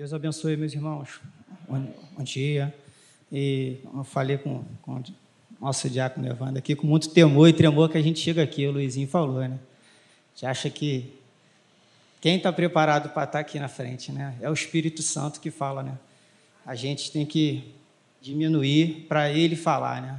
[0.00, 1.20] Deus abençoe meus irmãos.
[1.68, 2.74] Bom, dia.
[3.30, 5.02] E eu falei com, com
[5.60, 8.70] nosso diácono Evandro aqui, com muito temor e tremor que a gente chega aqui, o
[8.70, 9.58] Luizinho falou, né?
[9.58, 11.12] A gente acha que
[12.18, 14.34] quem está preparado para estar tá aqui na frente, né?
[14.40, 15.98] É o Espírito Santo que fala, né?
[16.64, 17.74] A gente tem que
[18.22, 20.18] diminuir para ele falar, né?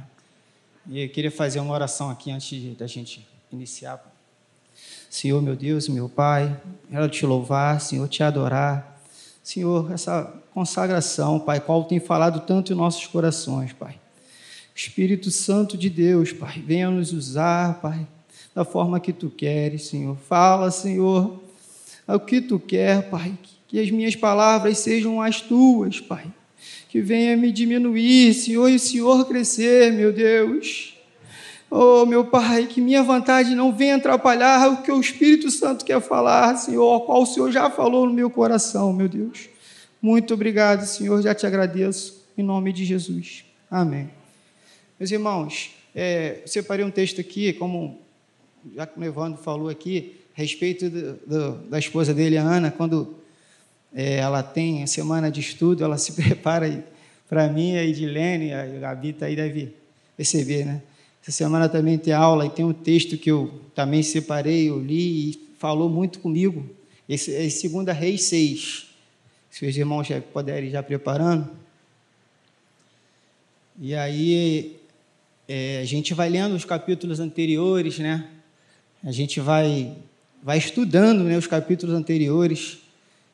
[0.86, 4.00] E eu queria fazer uma oração aqui antes da gente iniciar.
[5.10, 6.56] Senhor, meu Deus, meu Pai,
[6.88, 8.91] quero te louvar, Senhor, te adorar.
[9.42, 13.98] Senhor, essa consagração, Pai, qual tem falado tanto em nossos corações, Pai.
[14.74, 18.06] Espírito Santo de Deus, Pai, venha nos usar, Pai,
[18.54, 20.16] da forma que tu queres, Senhor.
[20.16, 21.42] Fala, Senhor,
[22.06, 23.36] o que tu quer, Pai.
[23.66, 26.26] Que as minhas palavras sejam as tuas, Pai.
[26.88, 30.94] Que venha me diminuir, Senhor, e o Senhor crescer, meu Deus.
[31.74, 36.02] Oh, meu Pai, que minha vontade não venha atrapalhar o que o Espírito Santo quer
[36.02, 39.48] falar, Senhor, qual o Senhor já falou no meu coração, meu Deus.
[40.02, 43.46] Muito obrigado, Senhor, já te agradeço, em nome de Jesus.
[43.70, 44.10] Amém.
[45.00, 47.98] Meus irmãos, é, separei um texto aqui, como
[48.76, 52.70] já que o Evandro falou aqui, a respeito do, do, da esposa dele, a Ana,
[52.70, 53.16] quando
[53.94, 56.84] é, ela tem a semana de estudo, ela se prepara
[57.30, 59.74] para mim, a Edilene, a Gabi está aí, deve
[60.18, 60.82] perceber, né?
[61.22, 65.30] Essa semana também tem aula e tem um texto que eu também separei, eu li
[65.30, 66.68] e falou muito comigo.
[67.08, 68.86] Esse é 2 Reis 6.
[69.48, 71.48] Se os irmãos já puderem já preparando.
[73.80, 74.76] E aí
[75.46, 78.28] é, a gente vai lendo os capítulos anteriores, né?
[79.04, 79.96] A gente vai,
[80.42, 82.78] vai estudando né, os capítulos anteriores.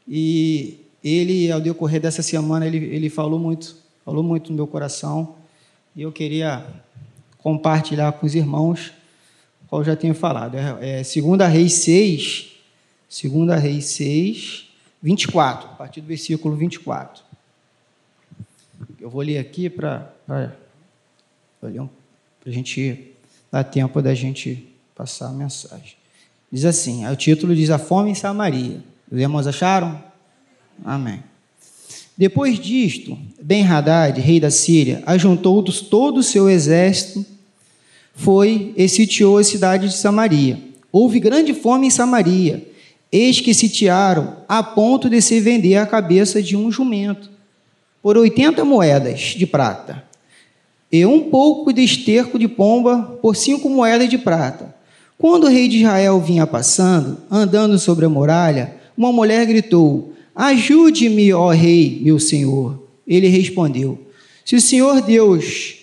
[0.07, 5.37] E ele, ao decorrer dessa semana, ele, ele falou muito, falou muito no meu coração.
[5.95, 6.67] E eu queria
[7.39, 8.93] compartilhar com os irmãos,
[9.69, 10.57] qual já tenho falado.
[10.57, 12.53] É, é 2 Reis 6,
[13.23, 14.69] 2 Reis 6,
[15.03, 17.23] 24, a partir do versículo 24.
[19.01, 20.51] Eu vou ler aqui para a
[22.47, 23.13] gente
[23.51, 25.97] dar tempo da gente passar a mensagem.
[26.51, 28.83] Diz assim: o título diz A Fome em Samaria.
[29.11, 30.03] Os irmãos acharam?
[30.85, 31.23] Amém.
[32.17, 37.25] Depois disto, Ben-Hadad, rei da Síria, ajuntou todo o seu exército,
[38.19, 40.59] foi e sitiou a cidade de Samaria.
[40.91, 42.67] Houve grande fome em Samaria,
[43.13, 47.31] eis que sitiaram a ponto de se vender a cabeça de um jumento
[48.03, 50.03] por 80 moedas de prata,
[50.91, 54.75] e um pouco de esterco de pomba por cinco moedas de prata.
[55.17, 61.33] Quando o rei de Israel vinha passando, andando sobre a muralha, uma mulher gritou: Ajude-me,
[61.33, 62.83] ó rei, meu senhor.
[63.07, 63.97] Ele respondeu:
[64.45, 65.77] Se o Senhor Deus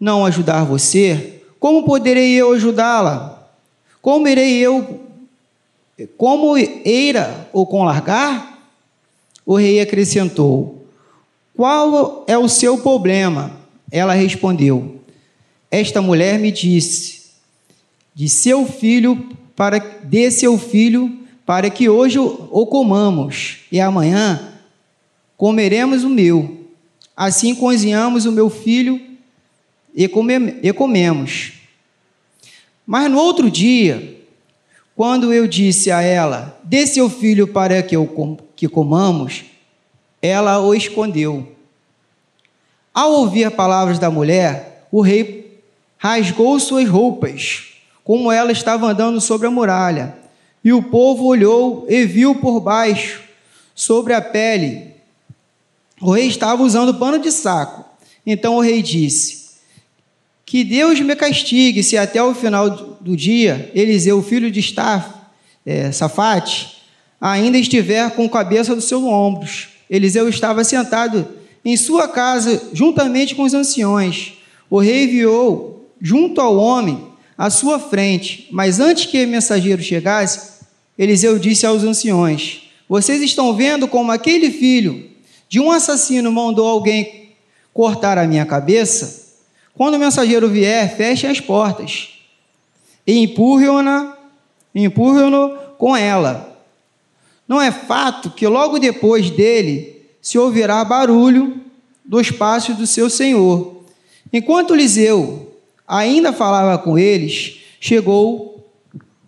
[0.00, 3.46] não ajudar você, como poderei eu ajudá-la?
[4.00, 4.98] Como irei eu,
[6.16, 8.58] como eira ou com largar?
[9.44, 10.86] O rei acrescentou:
[11.54, 13.52] Qual é o seu problema?
[13.92, 15.00] Ela respondeu:
[15.70, 17.24] Esta mulher me disse:
[18.14, 24.54] De seu filho para de seu filho para que hoje o comamos e amanhã
[25.36, 26.58] comeremos o meu.
[27.14, 29.09] Assim cozinhamos o meu filho
[29.94, 30.10] e,
[30.62, 31.52] e comemos.
[32.86, 34.18] Mas no outro dia,
[34.94, 39.44] quando eu disse a ela: Dê seu filho para que, eu, que comamos,
[40.20, 41.48] ela o escondeu.
[42.92, 45.60] Ao ouvir as palavras da mulher, o rei
[45.96, 50.20] rasgou suas roupas, como ela estava andando sobre a muralha
[50.62, 53.22] e o povo olhou e viu por baixo,
[53.74, 54.94] sobre a pele.
[56.00, 57.84] O rei estava usando pano de saco.
[58.26, 59.39] Então o rei disse:
[60.50, 62.68] Que Deus me castigue se até o final
[63.00, 65.08] do dia Eliseu, filho de Staf,
[65.64, 66.82] é, Safate,
[67.20, 69.68] ainda estiver com a cabeça dos seus ombros.
[69.88, 71.24] Eliseu estava sentado
[71.64, 74.32] em sua casa juntamente com os anciões.
[74.68, 77.00] O rei enviou junto ao homem
[77.38, 80.64] à sua frente, mas antes que o mensageiro chegasse,
[80.98, 85.12] Eliseu disse aos anciões: Vocês estão vendo como aquele filho
[85.48, 87.36] de um assassino mandou alguém
[87.72, 89.29] cortar a minha cabeça?
[89.74, 92.08] Quando o mensageiro vier, fechem as portas
[93.06, 94.14] e empurram-no
[94.74, 96.64] empurram com ela.
[97.48, 101.60] Não é fato que logo depois dele se ouvirá barulho
[102.04, 103.84] dos passos do seu senhor.
[104.32, 105.56] Enquanto Eliseu
[105.86, 108.70] ainda falava com eles, chegou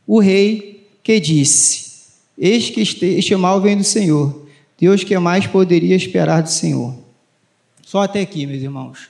[0.06, 1.90] o rei que disse:
[2.38, 4.42] Eis que este mal vem do Senhor.
[4.78, 6.94] Deus que mais poderia esperar do Senhor.
[7.84, 9.08] Só até aqui, meus irmãos.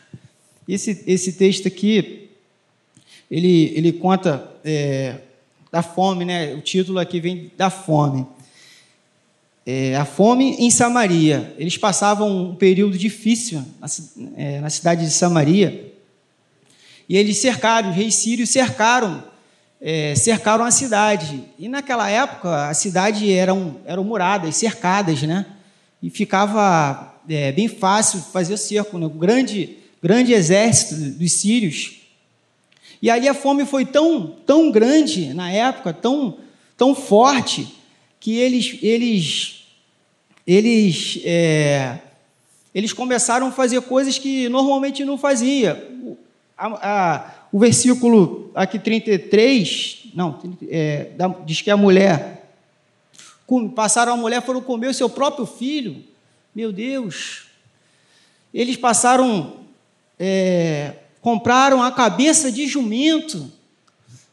[0.68, 2.28] Esse, esse texto aqui,
[3.30, 5.18] ele, ele conta é,
[5.70, 6.54] da fome, né?
[6.54, 8.26] O título aqui vem da fome.
[9.66, 11.54] é, a fome em Samaria.
[11.56, 13.86] Eles passavam um período difícil na,
[14.36, 15.92] é, na cidade de Samaria.
[17.08, 19.22] E eles cercaram, os reis sírios cercaram,
[19.80, 21.44] é, cercaram a cidade.
[21.58, 25.46] E naquela época a cidade eram, eram muradas, cercadas, né?
[26.02, 29.06] E ficava é, bem fácil fazer o cerco, né?
[29.06, 32.00] um grande, grande exército dos sírios.
[33.00, 36.38] E ali a fome foi tão, tão grande na época, tão,
[36.76, 37.68] tão forte,
[38.20, 39.64] que eles, eles,
[40.46, 41.98] eles, é,
[42.72, 45.90] eles começaram a fazer coisas que normalmente não fazia.
[46.56, 50.38] A, a, o versículo aqui 33, não,
[50.68, 51.10] é,
[51.44, 52.54] diz que a mulher,
[53.74, 56.04] passaram a mulher, foram comer o seu próprio filho.
[56.54, 57.46] Meu Deus!
[58.54, 59.61] Eles passaram,
[60.24, 63.50] é, compraram a cabeça de jumento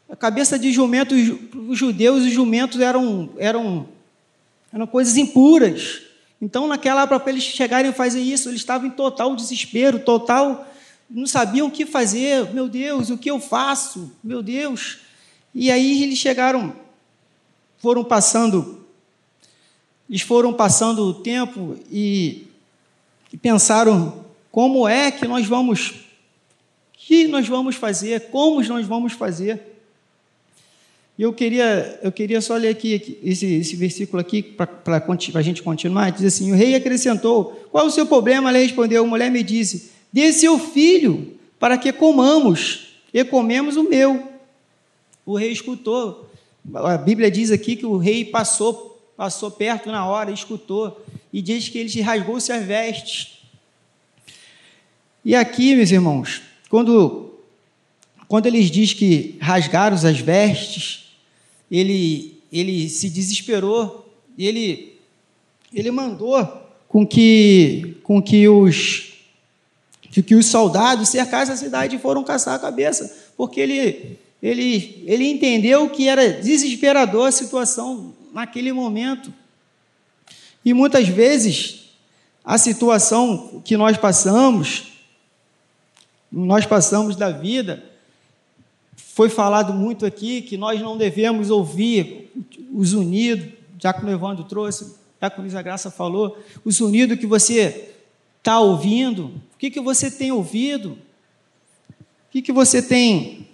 [0.10, 3.88] a cabeça de jumento, os judeus, os jumentos eram, eram,
[4.74, 6.02] eram coisas impuras.
[6.42, 10.68] Então, naquela época, para eles chegarem a fazer isso, eles estavam em total desespero, total.
[11.08, 12.52] Não sabiam o que fazer.
[12.52, 14.12] Meu Deus, o que eu faço?
[14.24, 14.98] Meu Deus.
[15.54, 16.74] E aí eles chegaram,
[17.78, 18.84] foram passando,
[20.10, 22.48] eles foram passando o tempo e,
[23.32, 25.94] e pensaram: como é que nós vamos,
[26.94, 28.30] que nós vamos fazer?
[28.30, 29.62] Como nós vamos fazer?
[31.18, 35.04] E eu queria, eu queria só ler aqui esse, esse versículo aqui para
[35.36, 36.12] a gente continuar.
[36.12, 38.50] Diz assim: O rei acrescentou: Qual o seu problema?
[38.50, 43.84] Ela respondeu: A mulher me disse: Dê seu filho para que comamos, e comemos o
[43.84, 44.30] meu.
[45.26, 46.30] O rei escutou.
[46.74, 51.04] A Bíblia diz aqui que o rei passou, passou perto na hora, escutou,
[51.34, 53.39] e diz que ele rasgou-se as vestes.
[55.30, 56.42] E aqui, meus irmãos,
[56.72, 57.30] quando,
[58.28, 61.12] quando eles diz que rasgaram as vestes,
[61.70, 64.98] ele, ele se desesperou e ele,
[65.72, 66.44] ele mandou
[66.88, 69.20] com que, com que os
[70.26, 75.30] que os soldados cercassem a cidade e foram caçar a cabeça, porque ele, ele, ele
[75.30, 79.32] entendeu que era desesperador a situação naquele momento.
[80.66, 81.92] E muitas vezes
[82.44, 84.89] a situação que nós passamos,
[86.32, 87.84] nós passamos da vida,
[88.96, 92.32] foi falado muito aqui que nós não devemos ouvir
[92.74, 93.48] os unidos,
[93.78, 97.94] já que o Evandro trouxe, já que o Luiz Graça falou, os unidos que você
[98.38, 103.48] está ouvindo, o que, que você tem ouvido, o que, que você tem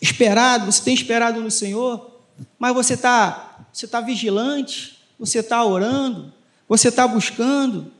[0.00, 2.10] esperado, você tem esperado no Senhor,
[2.58, 6.32] mas você está você tá vigilante, você está orando,
[6.68, 7.90] você está buscando.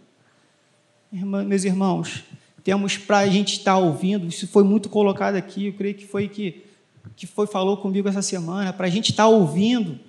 [1.11, 2.23] Meus irmãos,
[2.65, 6.07] temos para a gente estar tá ouvindo, isso foi muito colocado aqui, eu creio que
[6.07, 6.65] foi que
[7.15, 10.01] que foi falou comigo essa semana, para a gente estar tá ouvindo,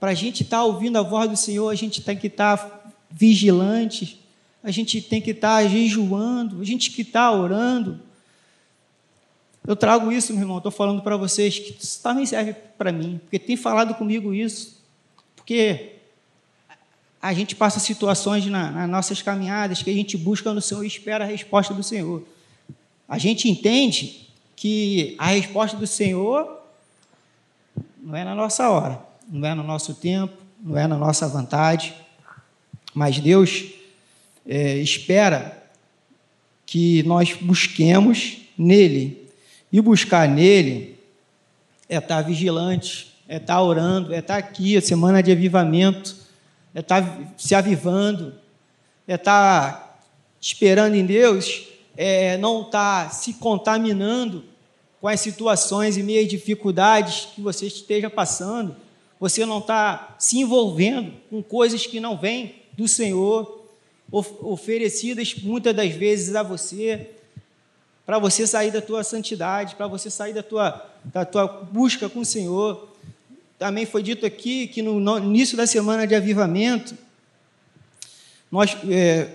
[0.00, 2.56] para a gente estar tá ouvindo a voz do Senhor, a gente tem que estar
[2.56, 4.20] tá vigilante,
[4.62, 8.00] a gente tem que estar jejuando, a gente que está orando.
[9.66, 13.20] Eu trago isso, meu irmão, estou falando para vocês que isso também serve para mim,
[13.22, 14.82] porque tem falado comigo isso,
[15.36, 15.99] porque
[17.22, 20.86] a gente passa situações na, nas nossas caminhadas que a gente busca no Senhor e
[20.86, 22.24] espera a resposta do Senhor.
[23.08, 26.60] A gente entende que a resposta do Senhor
[28.02, 31.94] não é na nossa hora, não é no nosso tempo, não é na nossa vontade,
[32.94, 33.66] mas Deus
[34.46, 35.62] é, espera
[36.64, 39.28] que nós busquemos nele.
[39.72, 40.98] E buscar nele
[41.88, 46.16] é estar vigilante, é estar orando, é estar aqui, a semana de avivamento,
[46.74, 48.34] é estar se avivando,
[49.06, 50.00] é estar
[50.40, 54.44] esperando em Deus, é não estar se contaminando
[55.00, 58.76] com as situações e meias dificuldades que você esteja passando,
[59.18, 63.60] você não está se envolvendo com coisas que não vêm do Senhor,
[64.10, 67.10] oferecidas muitas das vezes a você,
[68.04, 72.20] para você sair da tua santidade, para você sair da tua, da tua busca com
[72.20, 72.88] o Senhor.
[73.60, 76.96] Também foi dito aqui que no, início da semana de avivamento,
[78.50, 79.28] nós, é,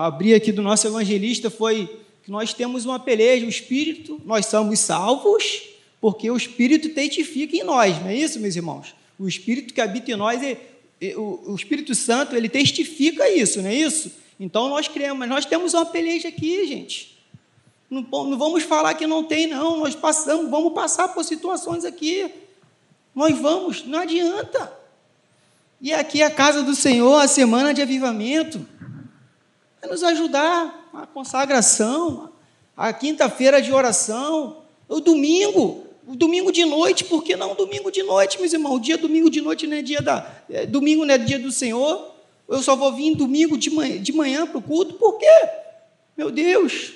[0.00, 1.90] abri aqui do nosso evangelista, foi
[2.22, 5.70] que nós temos uma peleja, o Espírito, nós somos salvos,
[6.00, 8.94] porque o Espírito testifica em nós, não é isso, meus irmãos?
[9.18, 10.56] O Espírito que habita em nós, é,
[11.00, 14.12] é, o, o Espírito Santo, ele testifica isso, não é isso?
[14.38, 17.18] Então nós cremos, mas nós temos uma peleja aqui, gente.
[17.90, 19.78] Não, não vamos falar que não tem, não.
[19.78, 22.30] Nós passamos, vamos passar por situações aqui.
[23.14, 24.72] Nós vamos, não adianta.
[25.80, 28.64] E aqui a casa do Senhor, a semana de avivamento,
[29.80, 32.30] vai nos ajudar a consagração,
[32.76, 38.02] a quinta-feira de oração, o domingo, o domingo de noite, por que não domingo de
[38.02, 38.76] noite, meus irmãos?
[38.76, 40.30] O dia domingo de noite não é dia da.
[40.48, 42.12] É, domingo não é dia do Senhor.
[42.48, 45.48] Eu só vou vir domingo de manhã, de manhã para o culto, por quê?
[46.16, 46.92] Meu Deus,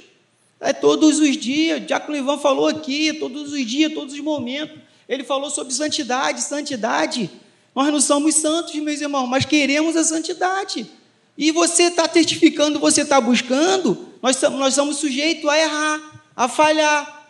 [0.60, 4.85] é todos os dias, Diácono Ivan falou aqui, todos os dias, todos os momentos.
[5.08, 7.30] Ele falou sobre santidade, santidade.
[7.74, 10.90] Nós não somos santos, meus irmãos, mas queremos a santidade.
[11.36, 17.28] E você está testificando, você está buscando, nós, nós somos sujeitos a errar, a falhar.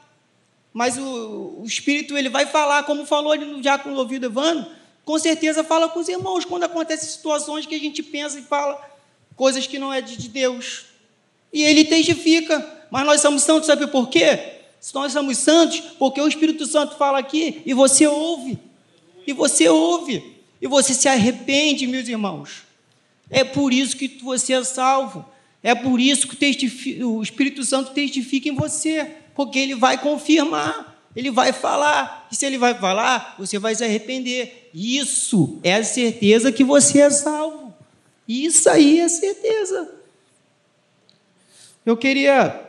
[0.73, 4.67] Mas o, o Espírito ele vai falar, como falou ali no Diácono Ouvido Evandro,
[5.05, 8.81] com certeza fala com os irmãos quando acontecem situações que a gente pensa e fala
[9.35, 10.87] coisas que não é de Deus.
[11.53, 12.75] E ele testifica.
[12.91, 14.57] Mas nós somos santos, sabe por quê?
[14.95, 18.59] Nós somos santos porque o Espírito Santo fala aqui e você ouve.
[19.27, 20.37] E você ouve.
[20.61, 22.63] E você se arrepende, meus irmãos.
[23.29, 25.25] É por isso que você é salvo.
[25.63, 29.17] É por isso que o Espírito Santo testifica em você.
[29.35, 30.97] Porque ele vai confirmar.
[31.15, 32.29] Ele vai falar.
[32.31, 34.71] E se ele vai falar, você vai se arrepender.
[34.73, 37.75] Isso é a certeza que você é salvo.
[38.29, 39.91] Isso aí é certeza.
[41.85, 42.61] Eu queria,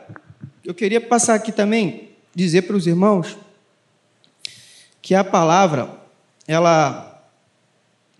[0.68, 3.38] eu queria passar aqui também, dizer para os irmãos
[5.00, 5.90] que a palavra,
[6.46, 7.26] ela,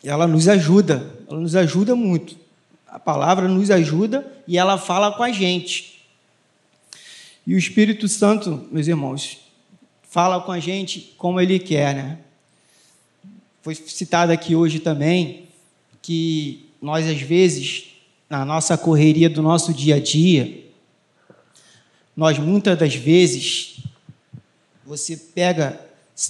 [0.02, 2.38] ela nos ajuda, ela nos ajuda muito.
[2.87, 6.02] A palavra nos ajuda e ela fala com a gente.
[7.47, 9.40] E o Espírito Santo, meus irmãos,
[10.05, 12.19] fala com a gente como ele quer, né?
[13.61, 15.50] Foi citado aqui hoje também
[16.00, 17.88] que nós, às vezes,
[18.31, 20.67] na nossa correria do nosso dia a dia,
[22.19, 23.77] nós muitas das vezes
[24.85, 25.81] você pega,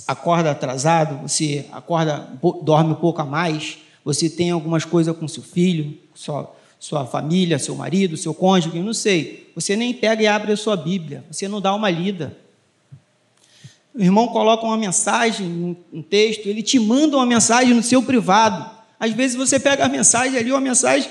[0.06, 2.28] acorda atrasado, você acorda,
[2.62, 7.58] dorme um pouco a mais, você tem algumas coisas com seu filho, sua, sua família,
[7.58, 9.50] seu marido, seu cônjuge, não sei.
[9.54, 12.36] Você nem pega e abre a sua Bíblia, você não dá uma lida.
[13.94, 18.70] O irmão coloca uma mensagem, um texto, ele te manda uma mensagem no seu privado.
[19.00, 21.10] Às vezes você pega a mensagem ali, uma mensagem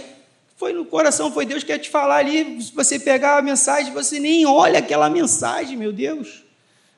[0.57, 2.61] foi no coração, foi Deus que quer te falar ali.
[2.61, 6.43] Se você pegar a mensagem, você nem olha aquela mensagem, meu Deus.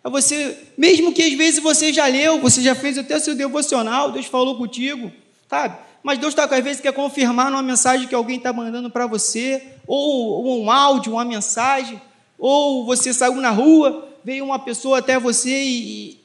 [0.02, 4.14] É você, mesmo que às vezes você já leu, você já fez até seu devocional,
[4.14, 5.12] Deus falou contigo,
[5.50, 5.78] sabe?
[6.02, 9.62] Mas Deus está, às vezes, quer confirmar numa mensagem que alguém está mandando para você,
[9.86, 12.02] ou, ou um áudio, uma mensagem,
[12.38, 16.20] ou você saiu na rua, veio uma pessoa até você e, e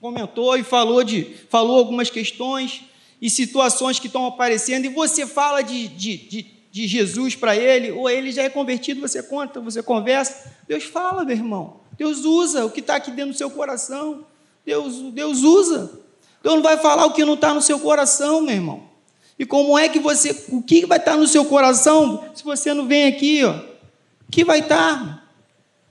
[0.00, 2.82] comentou e falou, de, falou algumas questões,
[3.20, 7.90] e situações que estão aparecendo, e você fala de, de, de, de Jesus para ele,
[7.90, 10.52] ou ele já é convertido, você conta, você conversa.
[10.66, 11.80] Deus fala, meu irmão.
[11.98, 14.24] Deus usa o que está aqui dentro do seu coração.
[14.64, 16.00] Deus, Deus usa.
[16.42, 18.90] Deus não vai falar o que não está no seu coração, meu irmão.
[19.38, 22.72] E como é que você, o que vai estar tá no seu coração se você
[22.72, 23.52] não vem aqui, ó?
[24.28, 25.22] O que vai estar?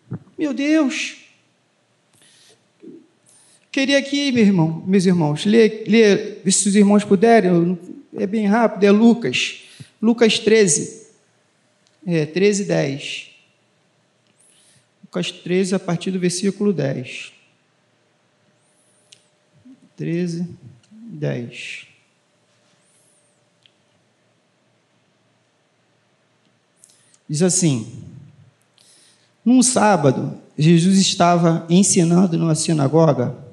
[0.09, 0.17] Tá?
[0.37, 1.17] Meu Deus.
[3.71, 7.77] Queria aqui, meu irmão, meus irmãos, ler, ler se os irmãos puderem,
[8.15, 9.61] é bem rápido, é Lucas,
[10.01, 11.07] Lucas 13,
[12.07, 13.29] é, 13, 10.
[15.03, 17.31] Lucas 13, a partir do versículo 10.
[19.95, 20.47] 13,
[20.91, 21.87] 10.
[27.27, 28.03] Diz assim:
[29.45, 33.48] Num sábado, Jesus estava ensinando numa sinagoga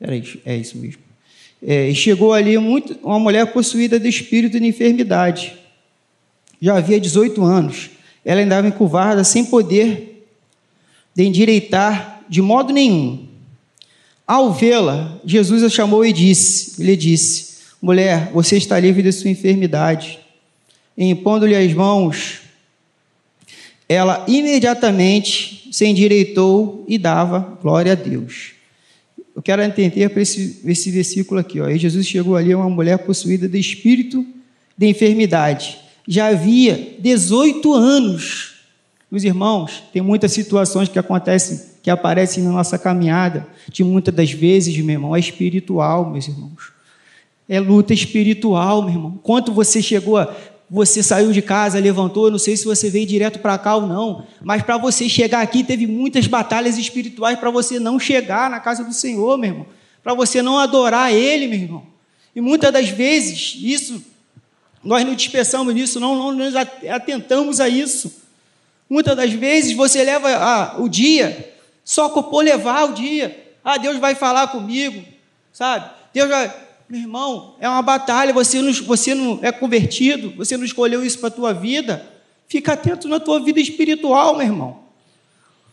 [0.00, 1.02] era isso, é isso mesmo.
[1.62, 5.58] É, e chegou ali muito, uma mulher possuída de espírito de enfermidade.
[6.60, 7.90] Já havia 18 anos.
[8.24, 10.26] Ela andava encurvada, sem poder
[11.14, 13.26] de endireitar de modo nenhum.
[14.26, 19.30] Ao vê-la, Jesus a chamou e disse, lhe disse, mulher, você está livre de sua
[19.30, 20.20] enfermidade.
[20.96, 22.40] E impondo-lhe as mãos,
[23.88, 28.59] ela imediatamente se endireitou e dava glória a Deus.
[29.34, 31.60] Eu quero entender para esse, esse versículo aqui.
[31.60, 31.68] Ó.
[31.68, 34.24] E Jesus chegou ali a uma mulher possuída de espírito
[34.76, 35.78] de enfermidade.
[36.08, 38.54] Já havia 18 anos.
[39.10, 44.30] Meus irmãos, tem muitas situações que acontecem, que aparecem na nossa caminhada, de muitas das
[44.30, 46.72] vezes, meu irmão, é espiritual, meus irmãos.
[47.48, 49.20] É luta espiritual, meu irmão.
[49.22, 50.34] Quanto você chegou a
[50.70, 54.24] você saiu de casa, levantou, não sei se você veio direto para cá ou não,
[54.40, 58.84] mas para você chegar aqui teve muitas batalhas espirituais para você não chegar na casa
[58.84, 59.66] do Senhor, meu irmão,
[60.00, 61.86] para você não adorar Ele, meu irmão.
[62.36, 64.00] E muitas das vezes, isso,
[64.84, 68.22] nós não dispersamos nisso, não, não nos atentamos a isso.
[68.88, 71.52] Muitas das vezes você leva ah, o dia
[71.84, 73.54] só por levar o dia.
[73.64, 75.04] Ah, Deus vai falar comigo,
[75.52, 75.90] sabe?
[76.14, 80.64] Deus vai meu irmão, é uma batalha, você não, você não é convertido, você não
[80.64, 82.04] escolheu isso para a tua vida.
[82.48, 84.82] Fica atento na tua vida espiritual, meu irmão.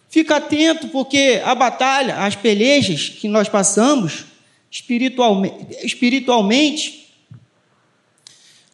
[0.07, 4.25] Fica atento, porque a batalha, as pelejas que nós passamos
[4.69, 7.09] espiritualmente, espiritualmente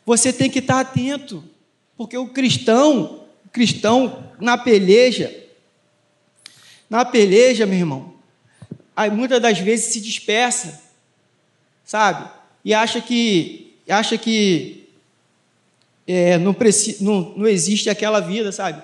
[0.05, 1.41] Você tem que estar atento,
[1.95, 5.33] porque o cristão, o cristão na peleja,
[6.89, 8.15] na peleja, meu irmão,
[8.93, 10.82] aí muitas das vezes se dispersa,
[11.83, 12.29] sabe?
[12.63, 14.89] E acha que acha que
[16.07, 16.55] é, não,
[17.01, 18.81] não, não existe aquela vida, sabe?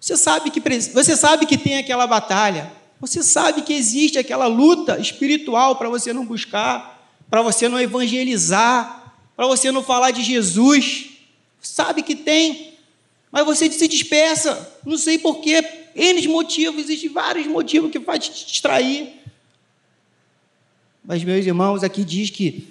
[0.00, 4.98] Você sabe que você sabe que tem aquela batalha, você sabe que existe aquela luta
[4.98, 11.10] espiritual para você não buscar, para você não evangelizar, para você não falar de Jesus.
[11.60, 12.74] Sabe que tem,
[13.30, 15.62] mas você se dispersa, não sei porquê,
[15.94, 19.17] N motivos, existem vários motivos que faz te distrair.
[21.08, 22.68] Mas, meus irmãos, aqui diz que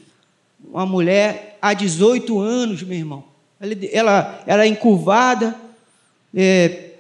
[0.64, 3.24] uma mulher há 18 anos, meu irmão,
[3.60, 5.56] ela, ela, ela é encurvada,
[6.36, 6.92] é,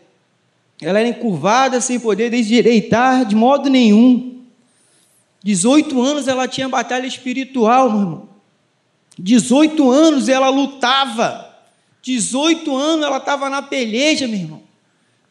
[0.81, 4.41] ela era encurvada sem poder desdireitar de modo nenhum.
[5.43, 8.29] 18 anos ela tinha batalha espiritual, meu irmão.
[9.19, 11.55] 18 anos ela lutava.
[12.01, 14.63] 18 anos ela estava na peleja, meu irmão.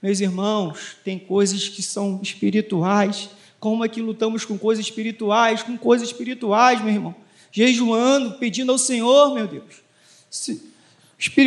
[0.01, 3.29] Meus irmãos, tem coisas que são espirituais.
[3.67, 5.61] Como é que lutamos com coisas espirituais?
[5.61, 7.17] Com coisas espirituais, meu irmão.
[7.51, 9.83] Jejuando, pedindo ao Senhor, meu Deus.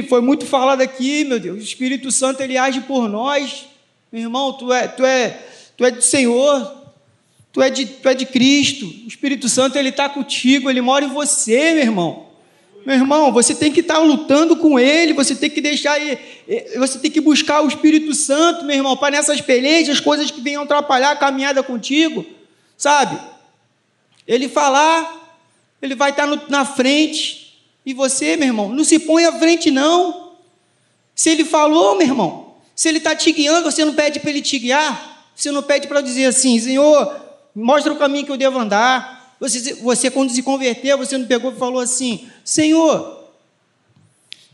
[0.09, 1.59] Foi muito falado aqui, meu Deus.
[1.59, 3.67] O Espírito Santo ele age por nós.
[4.11, 5.29] Meu irmão, tu é, tu é,
[5.77, 6.91] tu é do Senhor,
[7.53, 8.85] tu é de, tu é de Cristo.
[8.85, 12.28] O Espírito Santo ele está contigo, ele mora em você, meu irmão.
[12.89, 16.17] Meu irmão, você tem que estar lutando com ele, você tem que deixar ele,
[16.75, 20.63] você tem que buscar o Espírito Santo, meu irmão, para nessas pelejas, coisas que venham
[20.63, 22.25] atrapalhar a caminhada contigo,
[22.75, 23.15] sabe?
[24.27, 25.37] Ele falar,
[25.79, 29.69] ele vai estar no, na frente, e você, meu irmão, não se põe à frente,
[29.69, 30.31] não.
[31.13, 34.41] Se ele falou, meu irmão, se ele está te guiando, você não pede para ele
[34.41, 35.27] te guiar.
[35.35, 37.15] Você não pede para dizer assim, Senhor,
[37.53, 39.18] mostra o caminho que eu devo andar.
[39.39, 43.23] Você, você, quando se converteu, você não pegou e falou assim: Senhor,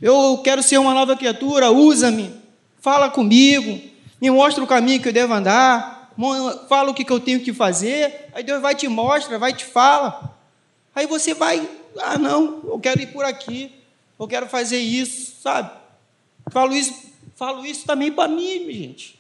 [0.02, 2.32] eu quero ser uma nova criatura, usa-me,
[2.80, 3.82] fala comigo,
[4.22, 6.14] me mostra o caminho que eu devo andar,
[6.70, 8.30] fala o que, que eu tenho que fazer.
[8.34, 10.36] Aí Deus vai te mostra, vai te fala.
[10.94, 11.68] Aí você vai,
[12.00, 13.72] ah, não, eu quero ir por aqui,
[14.20, 15.72] eu quero fazer isso, sabe?
[16.52, 19.20] Falo isso Falo isso também para mim, gente.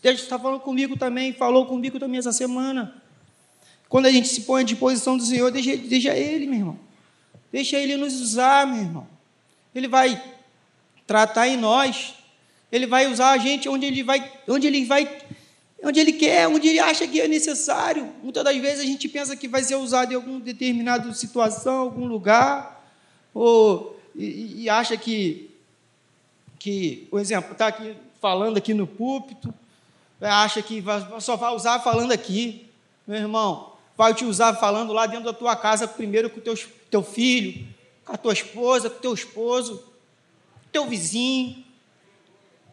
[0.00, 3.02] Deus está falando comigo também, falou comigo também essa semana.
[3.88, 6.78] Quando a gente se põe à disposição do Senhor, deixa, deixa Ele, meu irmão.
[7.50, 9.06] Deixa Ele nos usar, meu irmão.
[9.74, 10.22] Ele vai
[11.06, 12.14] tratar em nós.
[12.70, 15.10] Ele vai usar a gente onde Ele vai, onde Ele vai,
[15.82, 18.12] onde Ele quer, onde Ele acha que é necessário.
[18.22, 22.06] Muitas das vezes a gente pensa que vai ser usado em alguma determinada situação, algum
[22.06, 22.86] lugar,
[23.32, 25.48] ou e, e acha que
[26.58, 29.54] que, por exemplo, está aqui falando aqui no púlpito,
[30.20, 30.82] acha que
[31.20, 32.66] só vai usar falando aqui,
[33.06, 33.67] meu irmão,
[33.98, 37.66] vai te usar falando lá dentro da tua casa, primeiro com o teu, filho,
[38.04, 39.84] com a tua esposa, com teu esposo,
[40.72, 41.62] teu vizinho,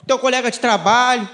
[0.07, 1.27] teu colega de trabalho.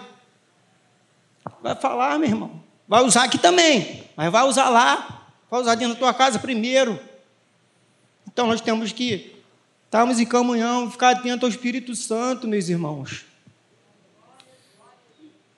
[1.61, 2.63] Vai falar, meu irmão.
[2.87, 6.99] Vai usar aqui também, mas vai usar lá, vai usar dentro da tua casa primeiro.
[8.25, 9.39] Então nós temos que
[9.91, 13.25] Estarmos em comunhão, ficar atento ao Espírito Santo, meus irmãos.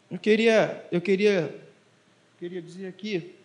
[0.09, 1.55] Eu queria, eu queria,
[2.39, 3.35] queria dizer aqui,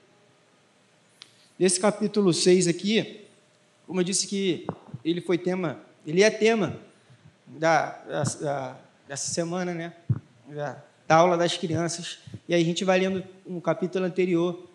[1.58, 3.24] desse capítulo 6 aqui,
[3.86, 4.66] como eu disse que
[5.04, 6.78] ele foi tema, ele é tema
[7.46, 7.90] da,
[8.40, 9.94] da dessa semana, né?
[10.46, 12.18] Da, da aula das crianças.
[12.46, 14.68] E aí a gente vai lendo um capítulo anterior.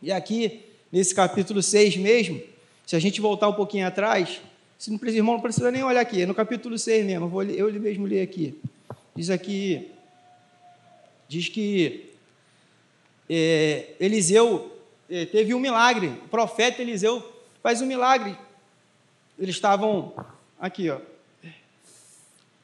[0.00, 2.40] E aqui, nesse capítulo 6 mesmo,
[2.86, 4.40] se a gente voltar um pouquinho atrás,
[4.78, 7.28] se não precisa, irmão, não precisa nem olhar aqui, é no capítulo 6 mesmo, eu,
[7.28, 8.58] vou, eu mesmo ler aqui.
[9.14, 9.90] Diz aqui,
[11.28, 12.10] diz que
[13.28, 14.72] é, Eliseu
[15.30, 17.22] teve um milagre, o profeta Eliseu
[17.62, 18.36] faz um milagre.
[19.38, 20.12] Eles estavam
[20.58, 20.98] aqui, ó.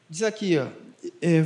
[0.08, 0.66] Diz aqui, ó.
[1.20, 1.44] É,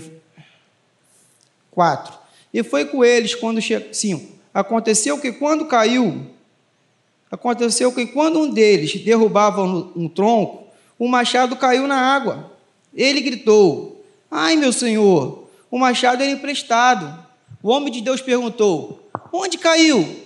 [1.70, 2.14] quatro.
[2.54, 3.92] E foi com eles quando chegou.
[3.92, 4.32] Cinco.
[4.54, 6.30] Aconteceu que quando caiu,
[7.30, 12.52] aconteceu que quando um deles derrubava um tronco, o machado caiu na água.
[12.94, 17.26] Ele gritou: Ai, meu senhor, o machado era emprestado.
[17.62, 20.21] O homem de Deus perguntou: Onde caiu?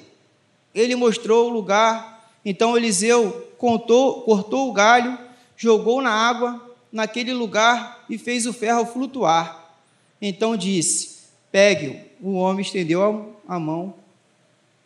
[0.76, 2.30] Ele mostrou o lugar.
[2.44, 5.18] Então Eliseu contou, cortou o galho,
[5.56, 6.62] jogou na água
[6.92, 9.74] naquele lugar e fez o ferro flutuar.
[10.20, 11.16] Então disse:
[11.50, 12.28] Pegue-o.
[12.28, 13.94] O homem estendeu a mão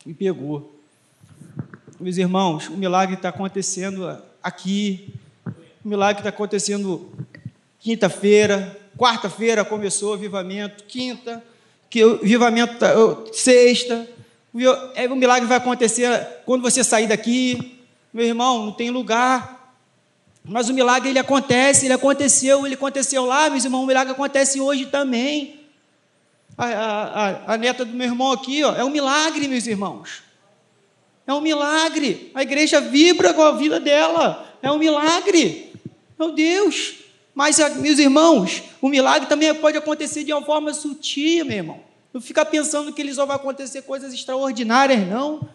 [0.07, 0.73] e pegou.
[1.99, 5.13] Meus irmãos, o milagre está acontecendo aqui,
[5.85, 7.11] o milagre está acontecendo
[7.79, 11.43] quinta-feira, quarta-feira começou o avivamento, quinta,
[11.89, 12.95] que o avivamento tá,
[13.33, 14.09] sexta.
[14.95, 17.79] É, o milagre vai acontecer quando você sair daqui.
[18.13, 19.75] Meu irmão, não tem lugar.
[20.45, 24.61] Mas o milagre ele acontece, ele aconteceu, ele aconteceu lá, meus irmãos, o milagre acontece
[24.61, 25.61] hoje também.
[26.57, 30.23] A, a, a, neta do meu irmão aqui, ó, é um milagre, meus irmãos.
[31.27, 32.31] É um milagre.
[32.35, 34.47] A igreja vibra com a vida dela.
[34.61, 35.73] É um milagre.
[36.19, 36.95] Meu Deus.
[37.35, 41.90] Mas, meus irmãos, o milagre também pode acontecer de uma forma sutil, meu irmão.
[42.13, 45.49] Não fica pensando que ele só vai acontecer coisas extraordinárias, não.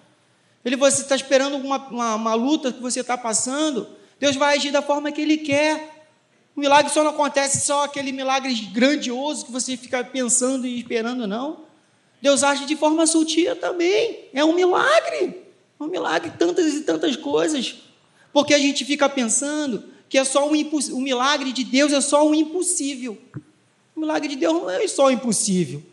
[0.63, 3.88] Ele você está esperando uma, uma, uma luta que você está passando.
[4.20, 6.08] Deus vai agir da forma que Ele quer.
[6.56, 11.28] O milagre só não acontece só aquele milagre grandioso que você fica pensando e esperando,
[11.28, 11.65] não.
[12.22, 14.30] Deus age de forma sutil também.
[14.34, 15.44] É um milagre.
[15.80, 17.76] É um milagre, tantas e tantas coisas.
[18.34, 20.54] Porque a gente fica pensando que é só um
[20.94, 23.18] o milagre de Deus é só um impossível.
[23.96, 25.84] O milagre de Deus não é só impossível.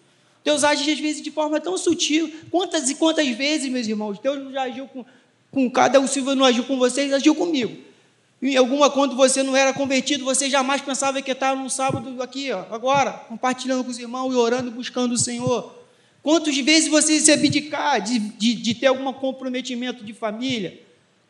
[0.45, 2.33] Deus age às vezes de forma tão sutil.
[2.51, 5.05] Quantas e quantas vezes, meus irmãos, Deus já agiu com,
[5.51, 7.77] com cada um, se não agiu com vocês, agiu comigo.
[8.41, 12.51] Em alguma, quando você não era convertido, você jamais pensava que estava num sábado aqui,
[12.51, 15.73] ó, agora, compartilhando com os irmãos e orando, buscando o Senhor.
[16.23, 20.81] Quantas vezes você se abdicar de, de, de ter algum comprometimento de família?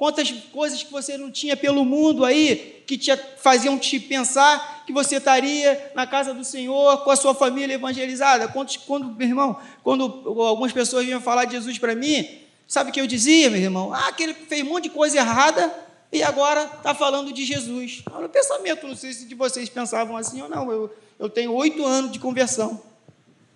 [0.03, 4.93] Quantas coisas que você não tinha pelo mundo aí que te faziam te pensar que
[4.93, 8.49] você estaria na casa do Senhor com a sua família evangelizada?
[8.49, 10.03] Quantos, quando, meu irmão, quando
[10.43, 12.29] algumas pessoas vinham falar de Jesus para mim,
[12.67, 13.95] sabe o que eu dizia, meu irmão?
[13.95, 15.73] Ah, que ele fez um monte de coisa errada
[16.11, 18.03] e agora está falando de Jesus.
[18.11, 20.69] Olha o pensamento, não sei se de vocês pensavam assim ou não.
[20.73, 22.83] Eu, eu tenho oito anos de conversão,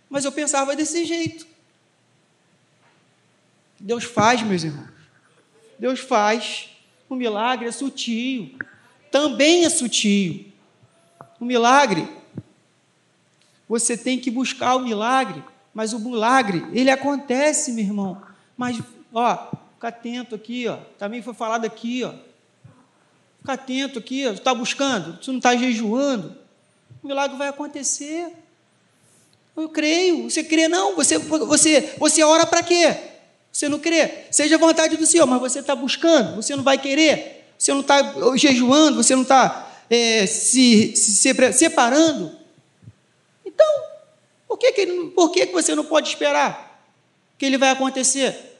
[0.09, 1.45] mas eu pensava desse jeito.
[3.81, 4.96] Deus faz, meus irmãos.
[5.79, 6.71] Deus faz.
[7.09, 8.57] O milagre é sutil.
[9.11, 10.47] Também é sutil.
[11.41, 12.09] O milagre,
[13.69, 18.23] você tem que buscar o milagre, mas o milagre, ele acontece, meu irmão.
[18.57, 18.81] Mas,
[19.13, 20.79] ó, fica atento aqui, ó.
[20.99, 22.13] Também foi falado aqui, ó.
[23.41, 24.31] Fica atento aqui, ó.
[24.31, 26.37] Você está buscando, você não está jejuando.
[27.03, 28.33] O milagre vai acontecer.
[29.57, 30.31] Eu creio.
[30.31, 30.97] Você crê, não?
[30.97, 33.16] Você, você, você ora para quê?
[33.57, 34.27] Você não crê?
[34.31, 37.81] Seja a vontade do Senhor, mas você está buscando, você não vai querer, você não
[37.81, 42.37] está jejuando, você não está é, se, se, separando.
[43.47, 43.67] Então,
[44.47, 46.87] por que, que, por que, que você não pode esperar
[47.39, 48.59] que ele vai acontecer?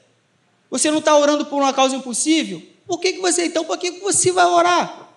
[0.67, 2.59] Você não está orando por uma causa impossível?
[2.87, 5.11] Por que, que você, então, por que, que você vai orar?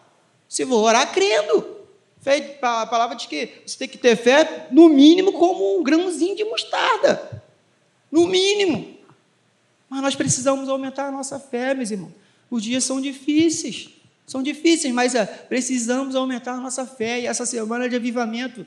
[0.46, 1.78] Você vai orar crendo.
[2.20, 6.36] Fé, a palavra diz que você tem que ter fé, no mínimo, como um grãozinho
[6.36, 7.42] de mostarda.
[8.12, 8.99] No mínimo.
[9.90, 12.12] Mas nós precisamos aumentar a nossa fé, meus irmãos.
[12.48, 13.90] Os dias são difíceis,
[14.24, 17.20] são difíceis, mas é, precisamos aumentar a nossa fé.
[17.20, 18.64] E essa semana de avivamento,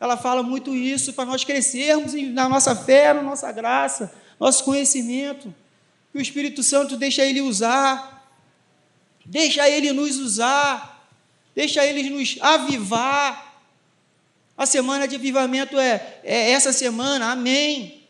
[0.00, 5.54] ela fala muito isso para nós crescermos na nossa fé, na nossa graça, nosso conhecimento.
[6.10, 8.34] Que o Espírito Santo deixa Ele usar,
[9.26, 11.06] deixa Ele nos usar,
[11.54, 13.60] deixa Ele nos avivar.
[14.56, 18.01] A semana de avivamento é, é essa semana, amém.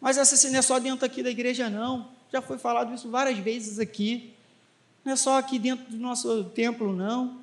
[0.00, 2.08] Mas essa não é só dentro aqui da igreja, não.
[2.32, 4.34] Já foi falado isso várias vezes aqui.
[5.04, 7.40] Não é só aqui dentro do nosso templo, não.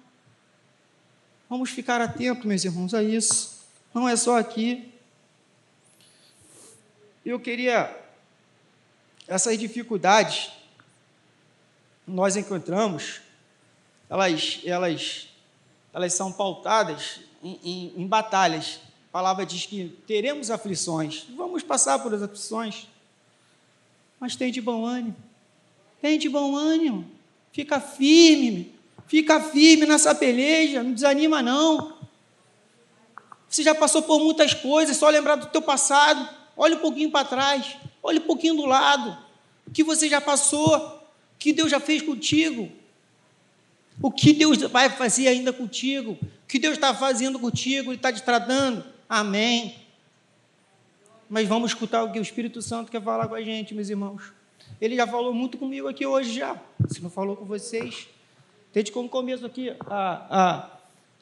[1.50, 3.64] Vamos ficar atentos, meus irmãos, a isso.
[3.94, 4.92] Não é só aqui.
[7.26, 7.96] Eu queria.
[9.28, 10.52] Essas dificuldades
[12.06, 13.22] nós encontramos,
[14.10, 15.30] elas, elas,
[15.94, 18.80] elas são pautadas em, em, em batalhas
[19.14, 22.88] a palavra diz que teremos aflições, vamos passar por as aflições,
[24.20, 25.16] mas tem de bom ânimo,
[26.02, 27.06] tem de bom ânimo,
[27.52, 28.74] fica firme,
[29.06, 31.96] fica firme nessa peleja, não desanima não.
[33.48, 37.24] Você já passou por muitas coisas, só lembrar do teu passado, olha um pouquinho para
[37.24, 39.16] trás, olha um pouquinho do lado,
[39.68, 42.68] o que você já passou, o que Deus já fez contigo,
[44.02, 48.12] o que Deus vai fazer ainda contigo, o que Deus está fazendo contigo, Ele está
[48.12, 48.92] te tratando.
[49.16, 49.76] Amém.
[51.30, 54.34] Mas vamos escutar o que o Espírito Santo quer falar com a gente, meus irmãos.
[54.82, 56.60] Ele já falou muito comigo aqui hoje já.
[56.90, 58.08] Se não falou com vocês,
[58.74, 60.70] desde como começo aqui, a, a,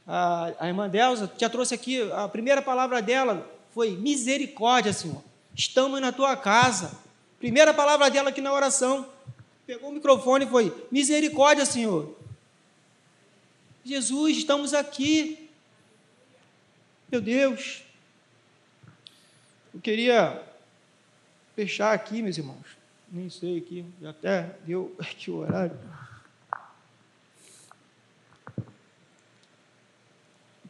[0.07, 5.21] a, a irmã Delza já trouxe aqui, a primeira palavra dela foi misericórdia, Senhor.
[5.53, 6.97] Estamos na tua casa.
[7.39, 9.05] Primeira palavra dela aqui na oração.
[9.67, 12.15] Pegou o microfone e foi: Misericórdia, Senhor.
[13.83, 15.40] Jesus, estamos aqui.
[17.11, 17.83] Meu Deus,
[19.73, 20.41] eu queria
[21.53, 22.65] fechar aqui, meus irmãos.
[23.11, 25.77] Nem sei aqui, já até deu aqui o horário.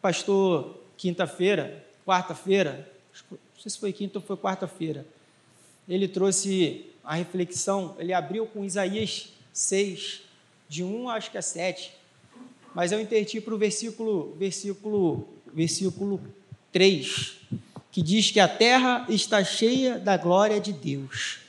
[0.02, 2.92] pastor, quinta-feira, quarta-feira,
[3.30, 5.06] não sei se foi quinta ou foi quarta-feira,
[5.88, 10.24] ele trouxe a reflexão, ele abriu com Isaías 6,
[10.68, 11.94] de 1 acho que a 7.
[12.74, 16.22] mas eu interti para o versículo, versículo, versículo
[16.72, 17.34] 3,
[17.92, 21.40] que diz que a terra está cheia da glória de Deus.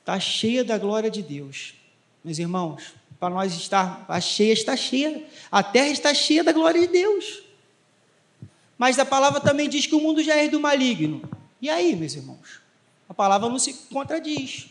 [0.00, 1.74] Está cheia da glória de Deus.
[2.22, 6.80] Meus irmãos, para nós estar, a cheia está cheia, a terra está cheia da glória
[6.80, 7.42] de Deus.
[8.76, 11.22] Mas a palavra também diz que o mundo já é do maligno.
[11.60, 12.60] E aí, meus irmãos?
[13.08, 14.68] A palavra não se contradiz.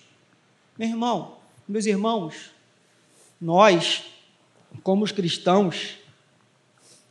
[0.78, 2.52] Meu irmão, meus irmãos,
[3.40, 4.04] nós,
[4.84, 5.98] como os cristãos,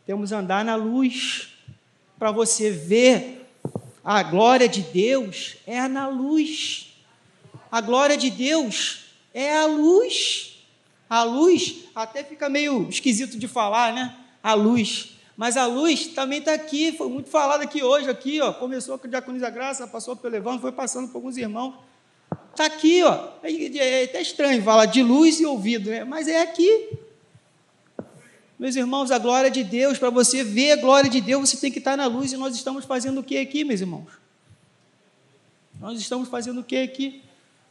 [0.06, 1.48] temos andar na luz
[2.18, 3.42] para você ver
[4.04, 6.94] a glória de Deus é na luz.
[7.70, 10.64] A glória de Deus é a luz.
[11.08, 14.16] A luz até fica meio esquisito de falar, né?
[14.42, 15.10] A luz.
[15.36, 18.52] Mas a luz também está aqui, foi muito falado aqui hoje, aqui, ó.
[18.52, 21.74] Começou com o Diaconisa Graça, passou pelo Evandro, foi passando por alguns irmãos.
[22.50, 23.28] Está aqui, ó.
[23.42, 26.04] É, é, é até estranho falar de luz e ouvido, né?
[26.04, 26.98] Mas é aqui.
[28.62, 31.72] Meus irmãos, a glória de Deus, para você ver a glória de Deus, você tem
[31.72, 32.32] que estar na luz.
[32.32, 34.06] E nós estamos fazendo o que aqui, meus irmãos?
[35.80, 37.24] Nós estamos fazendo o que aqui?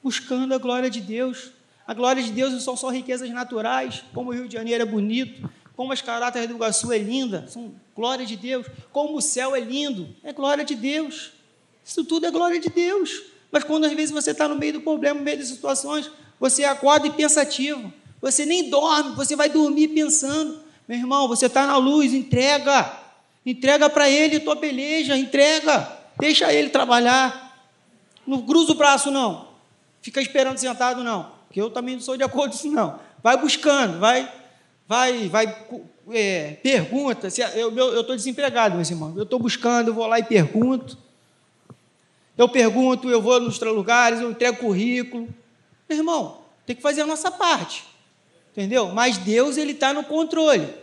[0.04, 1.52] Buscando a glória de Deus.
[1.88, 4.86] A glória de Deus não são só riquezas naturais, como o Rio de Janeiro é
[4.86, 9.56] bonito, como as caráteres do Iguaçu é linda, são glória de Deus, como o céu
[9.56, 11.32] é lindo, é glória de Deus.
[11.86, 13.24] Isso tudo é glória de Deus.
[13.50, 16.66] Mas quando às vezes você está no meio do problema, no meio das situações, você
[16.66, 17.94] acorda e pensativo.
[18.20, 20.70] Você nem dorme, você vai dormir pensando.
[20.92, 22.92] Meu irmão, você está na luz, entrega.
[23.46, 25.90] Entrega para ele tua peleja, entrega.
[26.20, 27.64] Deixa ele trabalhar.
[28.28, 29.48] Não cruza o braço, não.
[30.02, 31.32] Fica esperando sentado, não.
[31.48, 33.00] Porque eu também não sou de acordo com isso, não.
[33.24, 34.30] Vai buscando, vai,
[34.86, 35.66] vai, vai,
[36.10, 37.30] é, pergunta.
[37.30, 39.16] Se eu estou desempregado, meus irmãos.
[39.16, 40.98] Eu estou buscando, eu vou lá e pergunto.
[42.38, 45.30] Eu pergunto, eu vou nos lugares, eu entrego currículo.
[45.88, 47.86] Meu irmão, tem que fazer a nossa parte.
[48.52, 48.90] Entendeu?
[48.90, 50.81] Mas Deus, Ele está no controle.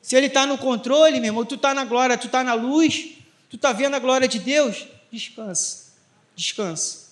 [0.00, 3.16] Se Ele está no controle, meu irmão, tu está na glória, tu está na luz,
[3.50, 5.88] tu está vendo a glória de Deus, descansa.
[6.34, 7.08] Descansa.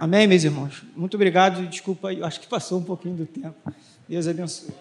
[0.00, 0.82] Amém, meus irmãos?
[0.96, 1.66] Muito obrigado.
[1.66, 3.72] Desculpa, acho que passou um pouquinho do tempo.
[4.08, 4.74] Deus abençoe.